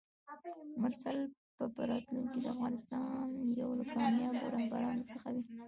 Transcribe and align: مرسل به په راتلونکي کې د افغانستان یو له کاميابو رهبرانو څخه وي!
مرسل 0.81 1.17
به 1.57 1.65
په 1.75 1.81
راتلونکي 1.91 2.29
کې 2.33 2.39
د 2.43 2.47
افغانستان 2.55 3.25
یو 3.61 3.69
له 3.79 3.85
کاميابو 3.93 4.51
رهبرانو 4.57 5.03
څخه 5.11 5.27
وي! 5.33 5.43